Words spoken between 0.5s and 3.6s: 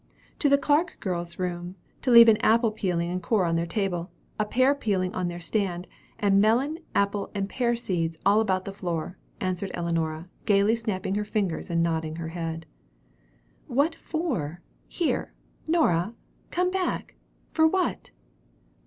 Clark girls' room, to leave an apple peeling and core on